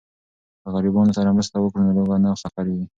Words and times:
که 0.61 0.67
غریبانو 0.75 1.15
سره 1.17 1.35
مرسته 1.35 1.57
وکړو 1.59 1.83
نو 1.85 1.91
لوږه 1.97 2.17
نه 2.23 2.29
خپریږي. 2.51 2.85